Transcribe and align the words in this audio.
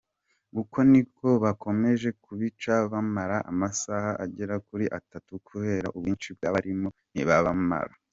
Uko 0.61 0.77
niko 0.91 1.27
bakomeje 1.43 2.09
kubica, 2.23 2.73
bamara 2.91 3.37
amasaha 3.51 4.11
agera 4.25 4.55
kuri 4.67 4.85
atatu, 4.99 5.31
kubera 5.47 5.87
ubwinshi 5.95 6.29
bw’abarimo, 6.37 6.89
ntibabamara. 7.13 7.93